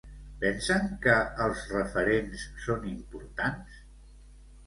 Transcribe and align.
Pensen 0.43 0.87
que 1.03 1.17
els 1.47 1.65
referents 1.73 2.45
són 2.63 2.87
importants? 2.93 3.79